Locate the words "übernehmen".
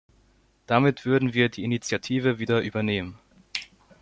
2.63-3.19